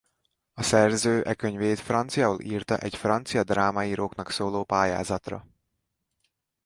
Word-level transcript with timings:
A 0.53 0.63
szerző 0.63 1.21
e 1.23 1.33
könyvét 1.33 1.79
franciául 1.79 2.41
írta 2.41 2.77
egy 2.77 2.95
francia 2.95 3.43
drámaíróknak 3.43 4.29
szóló 4.29 4.63
pályázatra. 4.63 5.47